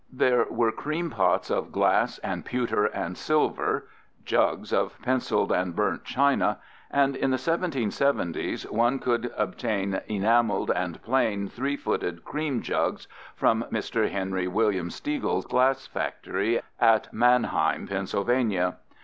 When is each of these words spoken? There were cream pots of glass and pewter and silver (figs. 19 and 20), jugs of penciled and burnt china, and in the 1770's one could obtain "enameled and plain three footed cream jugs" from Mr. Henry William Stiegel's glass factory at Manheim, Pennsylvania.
There 0.11 0.47
were 0.49 0.71
cream 0.71 1.11
pots 1.11 1.51
of 1.51 1.71
glass 1.71 2.17
and 2.23 2.43
pewter 2.43 2.85
and 2.85 3.15
silver 3.15 3.87
(figs. 4.25 4.31
19 4.31 4.43
and 4.47 4.55
20), 4.57 4.57
jugs 4.65 4.73
of 4.73 5.01
penciled 5.03 5.51
and 5.51 5.75
burnt 5.75 6.05
china, 6.05 6.57
and 6.89 7.15
in 7.15 7.29
the 7.29 7.37
1770's 7.37 8.63
one 8.71 8.97
could 8.97 9.31
obtain 9.37 10.01
"enameled 10.07 10.71
and 10.71 11.03
plain 11.03 11.47
three 11.49 11.77
footed 11.77 12.25
cream 12.25 12.63
jugs" 12.63 13.07
from 13.35 13.63
Mr. 13.71 14.09
Henry 14.09 14.47
William 14.47 14.89
Stiegel's 14.89 15.45
glass 15.45 15.85
factory 15.85 16.61
at 16.79 17.13
Manheim, 17.13 17.85
Pennsylvania. 17.87 18.77